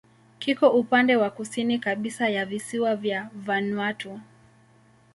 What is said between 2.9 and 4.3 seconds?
vya Vanuatu.